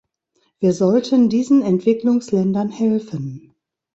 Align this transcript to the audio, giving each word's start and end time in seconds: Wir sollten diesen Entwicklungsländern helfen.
Wir 0.57 0.73
sollten 0.73 1.29
diesen 1.29 1.61
Entwicklungsländern 1.61 2.69
helfen. 2.69 3.53